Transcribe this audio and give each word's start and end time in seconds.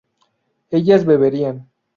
ellas 0.71 1.05
beberían 1.05 1.67